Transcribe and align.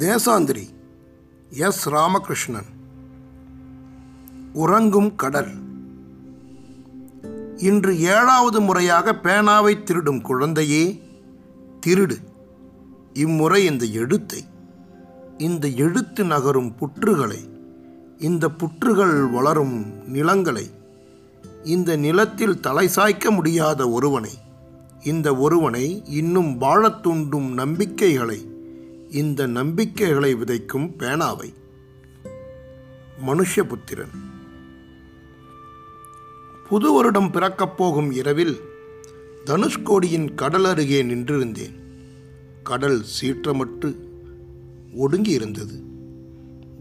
தேசாந்திரி 0.00 0.68
S 1.50 1.88
Ramakrishnan. 1.88 2.66
உறங்கும் 4.52 5.14
கடல். 5.14 5.50
இன்று 7.56 8.00
ஏழாவது 8.00 8.60
முறையாக 8.60 9.12
பேனாவை 9.12 9.82
திருடும் 9.82 10.20
குழந்தையே 10.20 11.02
திருடு. 11.86 12.16
இம்முறை 13.12 13.64
இந்த 13.64 13.84
எழுத்தை 13.84 14.44
இந்த 15.38 15.68
எழுத்து 15.68 16.24
நகரும் 16.24 16.74
புற்றுகளை 16.74 17.50
இந்த 18.18 18.48
புற்றுகள் 18.48 19.26
வளரும் 19.26 20.08
நிலங்களை 20.08 20.70
இந்த 21.64 21.96
நிலத்தில் 21.96 22.60
தலை 22.60 22.88
சாய்க்க 22.88 23.30
முடியாத 23.30 23.90
ஒருவனை 23.90 24.30
இந்த 25.02 25.36
ஒருவனை 25.36 26.02
இன்னும் 26.06 26.58
வாழத் 26.58 27.02
தூண்டும் 27.02 27.52
நம்பிக்கைகளை 27.52 28.49
இந்த 29.10 29.46
நம்பிக்கைகளை 29.46 30.34
விதைக்கும் 30.34 30.94
பேனாவை. 30.98 31.52
மனுஷபுத்திரன் 33.26 34.14
புது 36.68 36.92
வருடம் 36.92 37.30
பிறக்கப் 37.30 37.76
போகும் 37.76 38.10
இரவில் 38.10 38.60
தனுஷ்கோடியின் 39.46 40.34
கடல் 40.34 40.64
அருகே 40.64 41.02
நின்றிருந்தேன். 41.02 41.74
கடல் 42.62 43.04
சீற்றமற்று 43.20 43.96
ஒடுங்கி 44.94 45.30
இருந்தது 45.30 45.82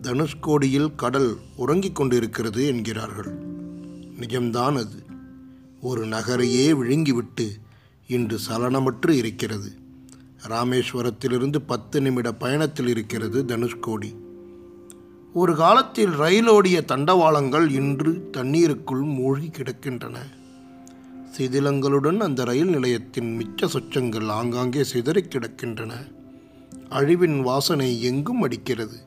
தனுஷ்கோடியில் 0.01 0.95
கடல் 0.95 1.37
உறங்கிக் 1.55 1.95
கொண்டிருக்கிறது 1.95 2.65
என்கிறார்கள். 2.65 3.39
நிஜம்தான் 4.19 4.77
அது. 4.77 5.03
ஒரு 5.81 6.05
நகரையே 6.05 6.71
விழுங்கிவிட்டு 6.71 7.49
இன்று 8.07 8.39
சலனமற்று 8.49 9.09
இருக்கிறது. 9.09 9.78
ராமேஸ்வரத்திலிருந்து 10.47 11.57
பத்து 11.57 12.01
நிமிட 12.01 12.33
பயணத்தில் 12.33 12.87
இருக்கிறது 12.87 13.43
தனுஷ்கோடி. 13.43 14.15
ஒரு 15.33 15.55
காலத்தில் 15.55 16.09
ரயிலோடிய 16.09 16.81
தண்டவாளங்கள் 16.87 17.69
இன்று 17.69 18.29
தண்ணீருக்குள் 18.29 19.01
மூழ்கி 19.01 19.47
கிடக்கின்றன. 19.47 20.15
சிதிலங்களுடன் 21.37 22.17
அந்த 22.17 22.43
ரயில் 22.43 22.69
நிலையத்தின் 22.69 23.37
மிச்ச 23.37 23.65
சொச்சங்கள் 23.65 24.27
ஆங்காங்கே 24.27 24.83
சிதறிக் 24.83 25.27
கிடக்கின்றன. 25.29 25.91
அழிவின் 26.89 27.41
வாசனை 27.41 28.03
எங்கும் 28.03 28.41
அடிக்கிறது. 28.41 28.97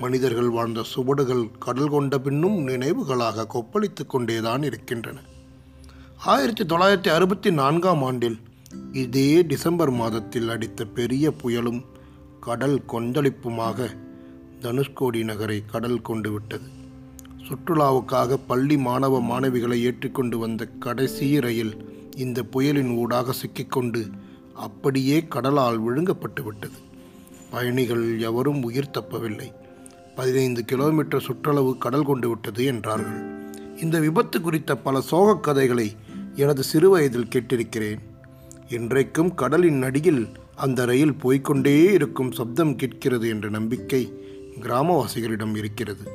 மனிதர்கள் 0.00 0.48
வாழ்ந்த 0.48 0.82
சுவடுகள் 0.82 1.50
கடல் 1.58 1.88
கொண்ட 1.88 2.18
பின்னும் 2.18 2.58
நினைவுகளாக 2.68 3.46
கொப்பளித்து 3.54 4.06
கொண்டேதான் 4.06 4.62
இருக்கின்றன. 4.62 5.18
ஆயிரத்தி 6.16 6.64
தொள்ளாயிரத்தி 6.64 7.08
அறுபத்தி 7.08 7.52
நான்காம் 7.52 8.02
ஆண்டில் 8.02 8.38
இதே 8.92 9.42
டிசம்பர் 9.42 9.90
மாதத்தில் 9.90 10.48
அடித்த 10.48 10.84
பெரிய 10.84 11.32
புயலும் 11.42 11.84
கடல் 12.40 12.82
கொந்தளிப்புமாக 12.88 13.96
தனுஷ்கோடி 14.60 15.24
நகரை 15.24 15.62
கடல் 15.66 16.00
கொண்டு 16.00 16.32
விட்டது. 16.32 16.68
சுற்றுலாவுக்காக 17.48 18.38
பள்ளி 18.46 18.76
மாணவ 18.76 19.20
மாணவிகளை 19.20 19.80
ஏற்றிக்கொண்டு 19.80 20.38
வந்த 20.38 20.66
கடைசி 20.66 21.40
ரயில் 21.40 21.76
இந்த 22.16 22.42
புயலின் 22.42 22.90
ஊடாக 22.90 23.32
சிக்கிக்கொண்டு 23.32 24.10
அப்படியே 24.54 25.26
கடலால் 25.26 25.80
விழுங்கப்பட்டு 25.80 26.42
விட்டது. 26.42 26.78
பயணிகள் 27.50 28.20
எவரும் 28.20 28.62
உயிர் 28.62 28.90
தப்பவில்லை. 28.92 29.52
பதினைந்து 30.14 30.64
கிலோமீட்டர் 30.64 31.20
சுற்றளவு 31.20 31.78
கடல் 31.78 32.04
கொண்டு 32.04 32.28
விட்டது 32.28 32.64
என்றார்கள். 32.64 33.46
இந்த 33.82 34.00
விபத்து 34.00 34.40
குறித்த 34.40 34.76
பல 34.76 35.00
சோகக் 35.00 35.42
கதைகளை 35.42 35.96
எனது 36.34 36.62
சிறுவயதில் 36.62 37.28
கேட்டிருக்கிறேன். 37.34 38.06
இன்றைக்கும் 38.68 39.34
கடலின் 39.34 39.78
நடியில் 39.78 40.28
அந்த 40.54 40.84
ரயில் 40.84 41.14
போய்க்கொண்டே 41.14 41.92
இருக்கும் 41.92 42.32
சப்தம் 42.32 42.76
கேட்கிறது 42.76 43.28
என்ற 43.28 43.48
நம்பிக்கை 43.48 44.12
கிராமவாசிகளிடம் 44.60 45.56
இருக்கிறது. 45.56 46.10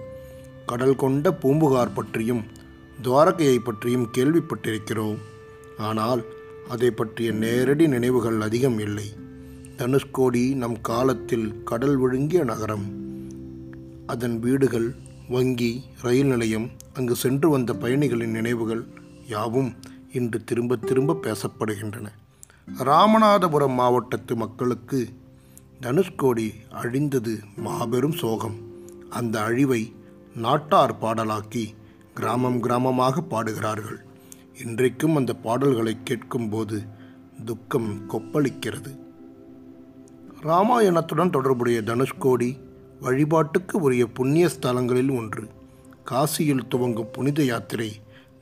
கடல் 0.66 0.96
கொண்ட 0.96 1.34
பூம்புகார் 1.34 1.94
பற்றியும் 1.94 2.44
துவாரகையை 3.02 3.58
பற்றியும் 3.58 4.09
கேள்விப்பட்டிருக்கிறோம். 4.18 5.18
ஆனால் 5.78 6.24
அதை 6.69 6.91
பற்றிய 6.91 7.31
நேரடி 7.31 7.88
நினைவுகள் 7.88 8.41
அதிகம் 8.41 8.80
இல்லை. 8.80 9.08
தனுஷ்கோடி 9.78 10.56
நம் 10.56 10.81
காலத்தில் 10.81 11.64
கடல் 11.64 11.97
விழுங்கிய 11.97 12.44
நகரம். 12.44 12.88
அதன் 14.06 14.40
வீடுகள் 14.40 14.96
வங்கி 15.30 15.84
ரயில் 16.02 16.25
நிலையம் 16.25 16.70
அங்கு 16.94 17.16
சென்று 17.16 17.50
வந்த 17.50 17.74
பயணிகளின் 17.74 18.31
நினைவுகள் 18.31 18.85
யாவும் 19.28 19.74
இன்று 20.12 20.44
திரும்ப 20.44 20.75
திரும்ப 20.75 21.20
பேசப்படுகின்றன. 21.22 22.06
ராமநாதபுரம் 22.68 23.74
மாவட்டத்து 23.74 24.35
மக்களுக்கு 24.35 25.09
தனுஷ்கோடி 25.81 26.53
அழிந்தது 26.72 27.40
மாபெரும் 27.56 28.12
சோகம். 28.12 28.56
அந்த 29.09 29.41
அழிவை 29.41 29.94
நாட்டார் 30.35 30.97
பாடலாக்கி 31.00 31.66
கிராமம் 32.13 32.63
கிராமமாக 32.63 33.22
பாடுகிறார்கள். 33.22 34.00
இன்றைக்கும் 34.66 35.16
அந்த 35.16 35.34
பாடல்களை 35.34 35.97
கேட்கும்போது 36.03 36.81
துக்கம் 37.46 38.09
கொப்பளிக்கிறது. 38.09 38.97
ராமாயணத்துடன் 40.41 41.29
தொடர்புடைய 41.29 41.81
தனுஷ்கோடி 41.81 42.57
வழிபாட்டுக்கு 43.00 43.81
உரிய 43.81 44.06
புண்ணிய 44.07 44.47
ஸ்தலங்களில் 44.47 45.16
ஒன்று. 45.18 45.47
காசியில் 46.06 46.68
துவங்கும் 46.68 47.12
புனித 47.12 47.44
யாத்திரை 47.44 47.91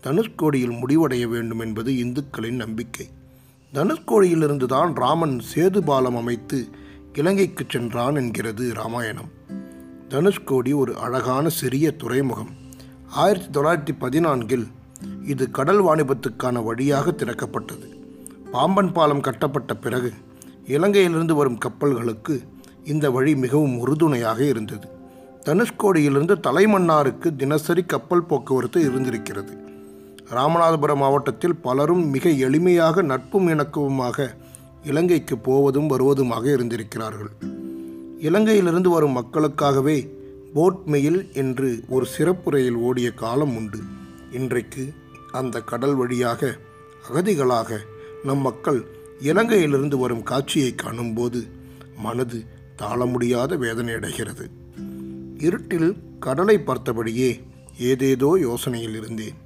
தனுஷ்கோடியில் 0.04 0.80
முடிவடைய 0.84 1.28
வேண்டும் 1.28 1.60
என்பது 1.60 1.94
இந்துக்களின் 1.94 2.62
நம்பிக்கை. 2.66 3.08
தனுஷ்கோடியிலிருந்து 3.74 4.66
தான் 4.66 4.96
ராமன் 4.96 5.42
சேது 5.56 5.78
பாலம் 5.78 6.16
அமைத்து 6.16 6.70
இலங்கைக்கு 7.14 7.66
சென்றான் 7.68 8.16
என்கிறது 8.16 8.74
ராமாயணம். 8.74 9.30
தனுஷ்கோடி 10.10 10.74
ஒரு 10.74 10.98
அழகான 10.98 11.50
சிறிய 11.50 11.92
துறைமுகம். 11.92 12.50
ஆயிரத்தி 13.10 13.60
தொள்ளாயிரத்தி 13.60 13.98
பதினான்கில் 13.98 14.68
இது 15.24 15.52
கடல் 15.52 15.84
வாணிபத்துக்கான 15.84 16.64
வழியாக 16.64 17.12
திறக்கப்பட்டது. 17.12 17.88
பாம்பன் 18.52 18.92
பாலம் 18.92 19.22
கட்டப்பட்ட 19.22 19.76
பிறகு 19.76 20.14
இலங்கையிலிருந்து 20.68 21.32
வரும் 21.32 21.58
கப்பல்களுக்கு 21.58 22.42
இந்த 22.86 23.12
வழி 23.12 23.36
மிகவும் 23.36 23.78
உறுதுணையாக 23.78 24.44
இருந்தது. 24.44 24.88
தனுஷ்கோடியிலிருந்து 25.46 26.36
தலைமன்னாருக்கு 26.48 27.36
தினசரி 27.36 27.84
கப்பல் 27.84 28.26
போக்குவரத்து 28.26 28.82
இருந்திருக்கிறது. 28.82 29.71
ராமநாதபுரம் 30.36 31.02
மாவட்டத்தில் 31.04 31.56
பலரும் 31.56 32.04
மிக 32.10 32.30
எளிமையாக 32.30 33.02
நட்பும் 33.02 33.48
இணக்கவுமாக 33.48 34.28
இலங்கைக்கு 34.84 35.38
போவதும் 35.38 35.90
வருவதுமாக 35.90 36.46
இருந்திருக்கிறார்கள். 36.54 37.32
இலங்கையிலிருந்து 38.20 38.88
வரும் 38.88 39.18
மக்களுக்காகவே 39.18 39.98
போட் 40.54 40.80
மெயில் 40.86 41.20
என்று 41.34 41.70
ஒரு 41.90 42.06
சிறப்பு 42.06 42.52
ரயில் 42.52 42.76
ஓடிய 42.76 43.12
காலம் 43.12 43.56
உண்டு. 43.56 43.80
இன்றைக்கு 44.32 44.94
அந்த 45.32 45.62
கடல் 45.62 45.96
வழியாக 45.96 46.52
அகதிகளாக 47.10 47.80
நம் 48.24 48.38
மக்கள் 48.38 48.82
இலங்கையிலிருந்து 49.22 49.98
வரும் 50.00 50.24
காட்சியை 50.24 50.76
காணும்போது 50.76 51.42
மனது 51.98 52.40
தாழ 52.76 53.06
முடியாத 53.06 53.56
வேதனை 53.56 53.94
அடைகிறது. 53.94 54.46
இருட்டில் 55.38 55.92
கடலை 56.20 56.58
பார்த்தபடியே 56.58 57.32
ஏதேதோ 57.78 58.38
யோசனையில் 58.42 58.96
இருந்தேன். 58.96 59.38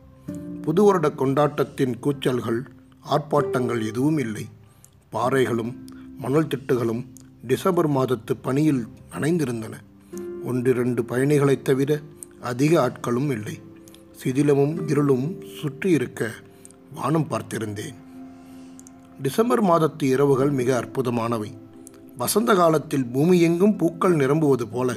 புது 0.66 0.84
வருட 0.84 1.12
கொண்டாட்டத்தின் 1.12 2.00
கூச்சல்கள் 2.00 2.62
ஆர்ப்பாட்டங்கள் 3.10 3.88
எதுவும் 3.88 4.18
இல்லை. 4.18 4.46
பாறைகளும் 5.12 5.76
மணல் 6.18 6.48
திட்டுகளும் 6.48 7.06
டிசம்பர் 7.48 7.90
மாதத்து 7.90 8.32
பணியில் 8.42 8.88
நனைந்திருந்தன. 9.12 9.74
ஒன்றிரண்டு 10.44 11.04
பயணிகளைத் 11.04 11.64
தவிர 11.64 12.00
அதிக 12.42 12.92
ஆட்களும் 12.92 13.32
இல்லை. 13.32 13.60
சிதிலமும் 14.24 14.90
இருளும் 14.90 15.44
சுற்றி 15.62 15.92
இருக்க 15.92 16.32
வானம் 16.94 17.28
பார்த்திருந்தேன். 17.30 17.96
டிசம்பர் 19.22 19.64
மாதத்து 19.64 20.04
இரவுகள் 20.04 20.50
மிக 20.50 20.80
அற்புதமானவை. 20.80 21.54
வசந்த 22.18 22.54
காலத்தில் 22.54 23.06
பூமி 23.06 23.42
எங்கும் 23.42 23.76
பூக்கள் 23.76 24.16
நிரம்புவது 24.16 24.68
போல 24.68 24.96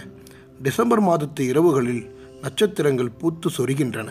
டிசம்பர் 0.62 1.02
மாதத்து 1.02 1.40
இரவுகளில் 1.40 2.10
நட்சத்திரங்கள் 2.42 3.10
பூத்து 3.10 3.50
சொரிகின்றன. 3.58 4.08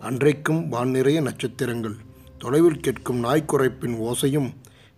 அன்றைக்கும் 0.00 0.68
வான் 0.68 0.90
நிறைய 0.90 1.20
நட்சத்திரங்கள். 1.20 1.94
தொலைவில் 2.38 2.80
கேட்கும் 2.80 3.24
நாய்க்குறைப்பின் 3.24 3.98
ஓசையும் 3.98 4.52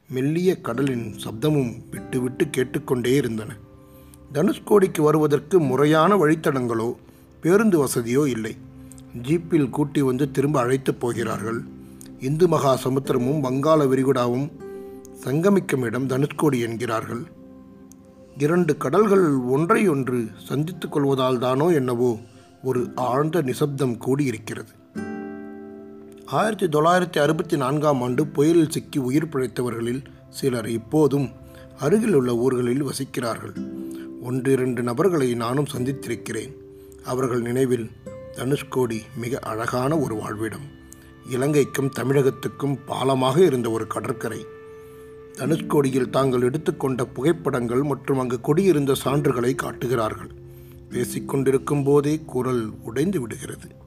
மெல்லிய 0.08 0.60
கடலின் 0.60 1.14
சப்தமும் 1.24 1.82
விட்டுவிட்டு 1.90 2.50
கேட்டுக்கொண்டே 2.50 3.14
இருந்தன. 3.14 3.56
தனுஷ்கோடிக்கு 4.34 5.00
வருவதற்கு 5.00 5.60
முறையான 5.60 6.16
வழித்தடங்களோ 6.16 6.94
பேருந்து 7.40 7.86
வசதியோ 7.86 8.26
இல்லை. 8.26 8.56
ஜீப்பில் 9.22 9.70
கூட்டி 9.70 10.02
வந்து 10.02 10.30
திரும்ப 10.30 10.60
அழைத்துப் 10.60 11.00
போகிறார்கள். 11.00 11.62
இந்து 12.20 12.48
மகா 12.48 12.78
சமுத்திரமும் 12.84 13.40
வங்காள 13.40 13.84
விரிகுடாவும் 13.84 14.50
சங்கமிக்கும் 15.24 15.80
இடம் 15.80 16.06
தனுஷ்கோடி 16.06 16.60
என்கிறார்கள். 16.60 17.22
இரண்டு 18.38 18.76
கடல்கள் 18.76 19.34
ஒன்றையொன்று 19.34 20.28
சந்தித்துக் 20.46 20.92
கொள்வதால் 20.92 21.38
தானோ 21.38 21.68
என்னவோ 21.68 22.18
ஒரு 22.62 22.92
ஆழ்ந்த 22.94 23.42
நிசப்தம் 23.42 23.98
கூடியிருக்கிறது. 23.98 24.80
ஆயிரத்தி 26.32 26.66
தொள்ளாயிரத்தி 26.66 27.18
அறுபத்தி 27.18 27.56
நான்காம் 27.56 28.02
ஆண்டு 28.02 28.26
புயலில் 28.26 28.70
சிக்கி 28.70 28.98
உயிர் 28.98 29.26
பிழைத்தவர்களில் 29.26 30.04
சிலர் 30.28 30.68
இப்போதும் 30.68 31.30
அருகில் 31.78 32.14
உள்ள 32.14 32.34
ஊர்களில் 32.34 32.84
வசிக்கிறார்கள். 32.84 33.54
ஒன்றிரண்டு 34.22 34.82
நபர்களை 34.82 35.34
நானும் 35.34 35.66
சந்தித்திருக்கிறேன். 35.76 36.54
அவர்கள் 37.04 37.40
நினைவில் 37.40 37.90
தனுஷ்கோடி 38.36 39.00
மிக 39.16 39.38
அழகான 39.38 39.98
ஒரு 39.98 40.14
வாழ்விடம். 40.14 40.66
இலங்கைக்கும் 41.32 41.90
தமிழகத்துக்கும் 41.96 42.78
பாலமாக 42.86 43.38
இருந்த 43.38 43.70
ஒரு 43.70 43.86
கடற்கரை. 43.86 44.46
தனுஷ்கோடியில் 45.32 46.10
தாங்கள் 46.10 46.42
எடுத்துக்கொண்ட 46.42 47.04
புகைப்படங்கள் 47.04 47.82
மற்றும் 47.82 48.18
அங்கு 48.18 48.40
கொடியிருந்த 48.40 48.94
சான்றுகளை 49.04 49.54
காட்டுகிறார்கள். 49.54 50.30
பேசிக்கொண்டிருக்கும் 50.90 51.84
போதே 51.84 52.20
குரல் 52.26 52.70
உடைந்து 52.82 53.20
விடுகிறது. 53.20 53.80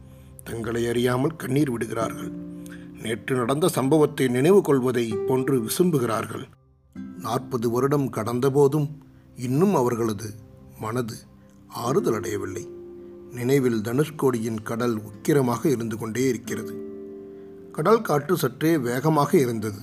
தங்களை 0.45 0.88
அறியாமல் 0.88 1.36
கண்ணீர் 1.36 1.71
விடுகிறார்கள். 1.71 2.31
நேற்று 3.03 3.33
நடந்த 3.36 3.65
சம்பவத்தை 3.68 4.27
நினைவு 4.27 4.62
கொள்வதை 4.62 5.06
போன்று 5.27 5.56
விசும்புகிறார்கள். 5.59 6.45
நாற்பது 7.18 7.68
வருடம் 7.69 8.07
கடந்தபோதும் 8.12 8.88
இன்னும் 9.36 9.75
அவர்களது 9.75 10.30
மனது 10.80 11.18
ஆறுதல் 11.68 12.13
அடையவில்லை. 12.13 12.63
நினைவில் 13.31 13.81
தனுஷ்கோடியின் 13.81 14.62
கடல் 14.63 14.95
உக்கிரமாக 15.09 15.65
இருந்து 15.65 15.97
கொண்டே 15.97 16.24
இருக்கிறது. 16.27 16.74
கடல் 17.71 18.01
காற்று 18.01 18.36
சற்றே 18.38 18.71
வேகமாக 18.77 19.31
இருந்தது. 19.38 19.81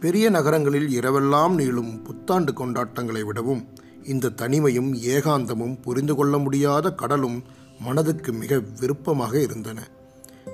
பெரிய 0.00 0.26
நகரங்களில் 0.30 0.88
இரவெல்லாம் 1.00 1.54
நீளும் 1.58 1.92
புத்தாண்டு 2.02 2.52
கொண்டாட்டங்களை 2.52 3.22
விடவும் 3.24 3.62
இந்த 4.04 4.32
தனிமையும் 4.36 4.90
ஏகாந்தமும் 5.14 5.74
புரிந்து 5.82 6.14
கொள்ள 6.14 6.38
முடியாத 6.38 6.92
கடலும் 6.94 7.38
மனதுக்கு 7.80 8.32
மிக 8.32 8.58
விருப்பமாக 8.80 9.34
இருந்தன. 9.40 9.78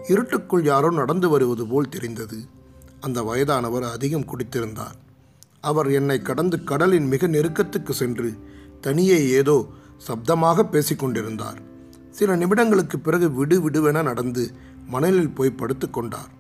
இருட்டுக்குள் 0.09 0.65
யாரோ 0.65 0.91
நடந்து 0.91 1.29
வருவது 1.29 1.67
போல் 1.67 1.89
தெரிந்தது. 1.89 2.39
அந்த 3.01 3.23
வயதானவர் 3.23 3.85
அதிகம் 3.85 4.29
குடித்திருந்தார். 4.31 4.97
அவர் 5.61 5.89
என்னை 5.91 6.23
கடந்து 6.23 6.65
கடலின் 6.65 7.07
மிக 7.07 7.27
நெருக்கத்துக்கு 7.27 7.91
சென்று 7.91 8.31
தனியே 8.81 9.19
ஏதோ 9.31 9.57
சப்தமாக 10.09 10.65
பேசிக்கொண்டிருந்தார் 10.73 11.59
சில 12.11 12.37
நிமிடங்களுக்கு 12.37 12.97
பிறகு 13.03 13.33
விடு 13.33 13.57
விடுவென 13.61 14.03
நடந்து 14.03 14.51
மணலில் 14.87 15.31
போய் 15.31 15.59
படுத்துக்கொண்டார் 15.59 16.33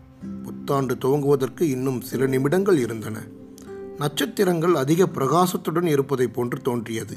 புத்தாண்டு 0.42 0.94
துவங்குவதற்கு 0.94 1.60
இன்னும் 1.60 2.00
சில 2.00 2.26
நிமிடங்கள் 2.26 2.78
இருந்தன. 2.78 3.16
நட்சத்திரங்கள் 3.98 4.74
அதிக 4.74 5.06
பிரகாசத்துடன் 5.06 5.88
இருப்பதை 5.94 6.26
போன்று 6.28 6.58
தோன்றியது. 6.62 7.16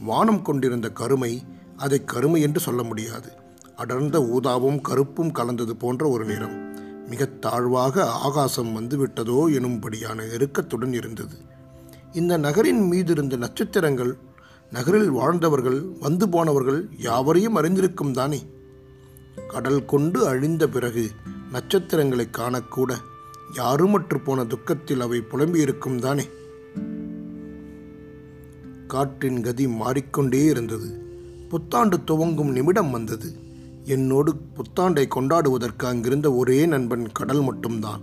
வானம் 0.00 0.42
கொண்டிருந்த 0.42 0.90
கருமை 0.90 1.32
அதை 1.80 2.04
கருமை 2.04 2.40
என்று 2.40 2.60
சொல்ல 2.60 2.82
முடியாது. 2.82 3.32
அடர்ந்த 3.76 4.18
ஊதாவும் 4.18 4.80
கருப்பும் 4.80 5.32
கலந்தது 5.32 5.76
போன்ற 5.76 6.08
ஒரு 6.08 6.24
நிறம். 6.24 6.74
மிக 7.08 7.24
தாழ்வாக 7.24 8.10
ஆகாசம் 8.10 8.80
வந்துவிட்டதோ 8.80 9.50
எனும்படியான 9.50 10.28
நெருக்கத்துடன் 10.30 10.92
இருந்தது. 10.92 11.36
இந்த 12.12 12.36
நகரின் 12.36 12.82
மீது 12.86 13.12
இருந்த 13.12 13.36
நட்சத்திரங்கள் 13.36 14.16
நகரில் 14.70 15.10
வாழ்ந்தவர்கள் 15.10 15.80
வந்து 16.00 16.28
போனவர்கள் 16.28 16.88
யாவரையும் 16.98 17.56
அறிந்திருக்கும் 17.56 18.12
தானே? 18.12 18.46
கடல் 19.48 19.84
கொண்டு 19.84 20.26
அழிந்த 20.26 20.68
பிறகு 20.68 21.10
நட்சத்திரங்களை 21.52 22.28
காணக்கூட 22.32 22.94
யாருமற்று 23.54 24.24
போன 24.24 24.44
துக்கத்தில் 24.44 25.00
அவை 25.00 25.22
புலம்பியிருக்கும் 25.32 25.98
தானே? 25.98 26.28
காற்றின் 28.86 29.42
கதி 29.42 29.68
மாறிக்கொண்டே 29.68 30.44
இருந்தது. 30.44 31.09
புத்தாண்டு 31.50 32.04
துவங்கும் 32.04 32.52
நிமிடம் 32.52 32.90
வந்தது. 32.90 33.34
என்னோடு 33.84 34.34
புத்தாண்டை 34.56 35.06
கொண்டாடுவதற்கு 35.14 35.86
அங்கிருந்த 35.86 36.32
ஒரே 36.32 36.66
நண்பன் 36.66 37.12
கடல் 37.12 37.42
மட்டும்தான். 37.42 38.00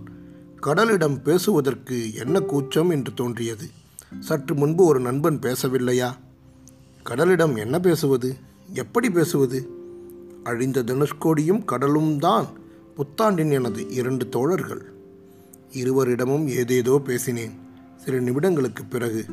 கடலிடம் 0.62 1.22
பேசுவதற்கு 1.22 2.14
என்ன 2.14 2.40
கூச்சம் 2.40 2.90
என்று 2.90 3.14
தோன்றியது. 3.14 3.66
சற்று 4.20 4.54
முன்பு 4.54 4.84
ஒரு 4.84 5.00
நண்பன் 5.00 5.38
பேசவில்லையா? 5.38 6.10
கடலிடம் 7.04 7.58
என்ன 7.58 7.80
பேசுவது? 7.80 8.36
எப்படி 8.72 9.10
பேசுவது? 9.10 9.68
அழிந்த 10.44 10.82
தனுஷ்கோடியும் 10.82 11.64
கடலும் 11.64 12.18
தான் 12.18 12.46
புத்தாண்டின் 12.96 13.52
எனது 13.52 13.90
இரண்டு 13.90 14.28
தோழர்கள். 14.28 14.92
இருவரிடமும் 15.70 16.48
ஏதேதோ 16.48 17.00
பேசினேன். 17.04 17.52
சில 17.96 18.16
நிமிடங்களுக்கு 18.16 18.88
பிறகு 18.88 19.24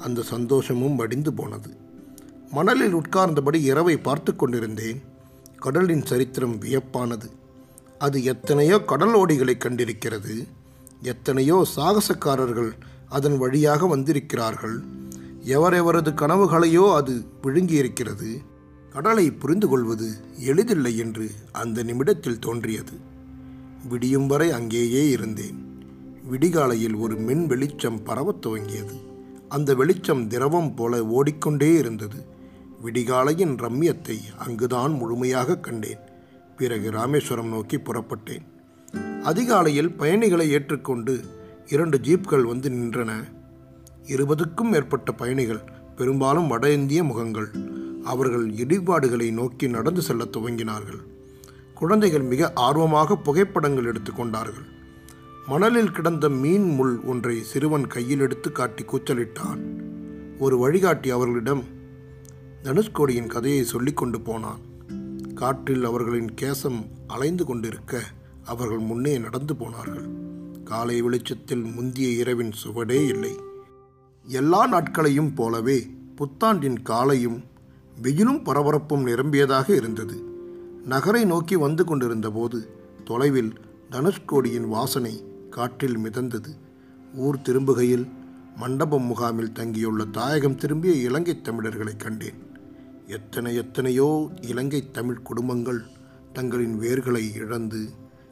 அந்த 0.00 0.22
சந்தோஷமும் 0.22 0.96
வடிந்து 0.96 1.32
போனது. 1.32 1.82
மணலில் 2.50 2.94
உட்கார்ந்தபடி 2.94 3.62
இரவை 3.62 3.96
பார்த்து 3.96 4.36
கொண்டிருந்தேன். 4.36 5.02
கடலின் 5.56 6.06
சரித்திரம் 6.06 6.60
வியப்பானது. 6.60 7.30
அது 7.98 8.24
எத்தனையோ 8.24 8.78
கடல் 8.78 9.14
ஓடிகளை 9.14 9.58
கண்டிருக்கிறது. 9.58 10.48
எத்தனையோ 11.02 11.66
சாகசக்காரர்கள் 11.76 12.70
அதன் 13.08 13.38
வழியாக 13.38 13.86
வந்திருக்கிறார்கள். 13.86 14.82
எவரெவரது 15.44 16.14
கனவுகளையோ 16.14 16.94
அது 16.94 17.24
விழுங்கியிருக்கிறது. 17.42 18.36
கடலை 18.90 19.32
புரிந்து 19.32 19.68
கொள்வது 19.68 20.10
எளிதில்லை 20.38 20.96
என்று 20.96 21.30
அந்த 21.52 21.82
நிமிடத்தில் 21.82 22.38
தோன்றியது. 22.38 22.92
விடியும் 23.88 24.26
வரை 24.26 24.50
அங்கேயே 24.50 25.08
இருந்தேன். 25.08 25.72
விடிகாலையில் 26.30 26.96
ஒரு 26.96 27.16
மின் 27.16 27.46
வெளிச்சம் 27.46 28.02
பரவத் 28.02 28.46
துவங்கியது. 28.46 29.02
அந்த 29.48 29.74
வெளிச்சம் 29.74 30.28
திரவம் 30.28 30.74
போல 30.74 31.04
ஓடிக்கொண்டே 31.06 31.74
இருந்தது. 31.74 32.32
விடிகாலையின் 32.84 33.54
ரம்யத்தை 33.56 34.16
அங்குதான் 34.36 34.92
முழுமையாக 34.92 35.56
கண்டேன். 35.56 36.02
பிறகு 36.56 36.90
ராமேஸ்வரம் 36.90 37.48
நோக்கி 37.48 37.76
புறப்பட்டேன். 37.76 38.44
அதிகாலையில் 39.22 39.92
பயணிகளை 39.92 40.50
ஏற்றுக்கொண்டு 40.50 41.24
இரண்டு 41.66 41.98
ஜீப்கள் 41.98 42.42
வந்து 42.42 42.70
நின்றன. 42.70 43.10
இருபதுக்கும் 44.06 44.70
மேற்பட்ட 44.70 45.12
பயணிகள் 45.12 45.62
பெரும்பாலும் 45.96 46.46
வட 46.46 46.72
இந்திய 46.72 47.04
முகங்கள் 47.04 47.48
அவர்கள் 48.04 48.46
இடிபாடுகளை 48.50 49.32
நோக்கி 49.32 49.68
நடந்து 49.68 50.02
செல்ல 50.02 50.24
துவங்கினார்கள். 50.24 51.02
குழந்தைகள் 51.74 52.22
மிக 52.22 52.50
ஆர்வமாக 52.54 53.16
புகைப்படங்கள் 53.16 53.88
எடுத்துக்கொண்டார்கள் 53.92 54.68
மணலில் 55.46 55.90
கிடந்த 55.90 56.28
மீன் 56.42 56.68
முள் 56.74 57.00
ஒன்றை 57.04 57.42
சிறுவன் 57.42 57.86
கையில் 57.86 58.20
எடுத்து 58.20 58.52
காட்டி 58.52 58.84
கூச்சலிட்டான். 58.84 59.62
ஒரு 60.38 60.58
வழிகாட்டி 60.58 61.10
அவர்களிடம் 61.10 61.64
தனுஷ்கோடியின் 62.64 63.26
கதையை 63.26 63.64
சொல்லிக் 63.64 63.96
கொண்டு 63.96 64.20
போனான். 64.20 64.58
காற்றில் 65.34 65.84
அவர்களின் 65.84 66.34
கேசம் 66.40 66.86
அலைந்து 67.06 67.44
கொண்டிருக்க 67.44 68.02
அவர்கள் 68.44 68.78
முன்னே 68.78 69.18
நடந்து 69.18 69.56
போனார்கள். 69.56 70.08
காலை 70.64 71.00
வெளிச்சத்தில் 71.00 71.62
முந்திய 71.62 72.08
இரவின் 72.08 72.52
சுவடே 72.52 73.06
இல்லை. 73.06 73.38
எல்லா 74.26 74.66
நாட்களையும் 74.66 75.34
போலவே 75.34 75.90
புத்தாண்டின் 76.16 76.82
காலையும் 76.82 77.42
வெயிலும் 78.02 78.44
பரபரப்பும் 78.44 79.06
நிரம்பியதாக 79.06 79.70
இருந்தது. 79.70 80.22
நகரை 80.84 81.24
நோக்கி 81.24 81.56
வந்து 81.56 81.84
கொண்டிருந்தபோது 81.84 82.68
தொலைவில் 83.04 83.52
தனுஷ்கோடியின் 83.90 84.68
வாசனை 84.68 85.24
காற்றில் 85.50 85.98
மிதந்தது. 85.98 86.56
ஊர் 87.14 87.38
திரும்புகையில் 87.38 88.08
மண்டபம் 88.56 89.02
முகாமில் 89.02 89.52
தங்கியுள்ள 89.52 90.04
தாயகம் 90.04 90.54
திரும்பிய 90.54 90.94
இலங்கைத் 90.94 91.44
தமிழர்களை 91.44 91.96
கண்டேன். 91.96 92.52
எத்தனை 93.06 93.56
எத்தனையோ 93.56 94.30
இலங்கை 94.40 94.90
தமிழ் 94.90 95.22
குடும்பங்கள் 95.22 95.82
தங்களின் 96.32 96.80
வேர்களை 96.80 97.34
இழந்து 97.34 97.88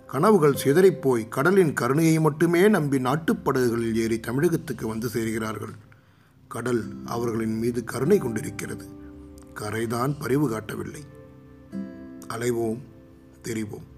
கனவுகள் 0.06 0.56
சிதறிப்போய் 0.64 1.28
கடலின் 1.28 1.72
கருணையை 1.72 2.20
மட்டுமே 2.20 2.68
நம்பி 2.68 2.98
நாட்டுப்படகுகளில் 2.98 3.94
ஏறி 3.94 4.20
தமிழகத்துக்கு 4.20 4.86
வந்து 4.86 5.08
சேர்கிறார்கள். 5.08 5.74
கடல் 6.48 6.84
அவர்களின் 7.04 7.58
மீது 7.58 7.84
கருணை 7.84 8.18
கொண்டிருக்கிறது. 8.18 8.86
கரைதான் 9.54 10.16
பரிவு 10.18 10.48
காட்டவில்லை. 10.48 11.02
அலைவோம் 12.28 12.78
தெரிவோம். 13.42 13.91